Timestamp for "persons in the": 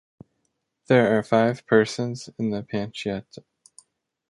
1.67-2.63